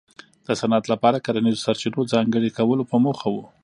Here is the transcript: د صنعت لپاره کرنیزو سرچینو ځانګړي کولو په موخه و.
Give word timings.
د 0.45 0.47
صنعت 0.59 0.85
لپاره 0.93 1.23
کرنیزو 1.25 1.63
سرچینو 1.65 2.09
ځانګړي 2.13 2.49
کولو 2.57 2.83
په 2.91 2.97
موخه 3.03 3.27
و. 3.33 3.37